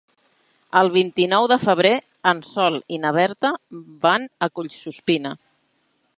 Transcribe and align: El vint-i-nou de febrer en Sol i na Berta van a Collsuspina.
El 0.79 0.87
vint-i-nou 0.95 1.49
de 1.51 1.57
febrer 1.65 1.91
en 2.33 2.41
Sol 2.53 2.81
i 2.97 2.99
na 3.05 3.13
Berta 3.19 3.55
van 4.09 4.27
a 4.49 4.53
Collsuspina. 4.59 5.37